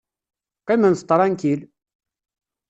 Qqimemt 0.61 1.05
ṭṛankil! 1.09 1.59